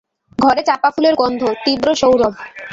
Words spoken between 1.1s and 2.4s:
গন্ধ, তীব্র সৌরভ।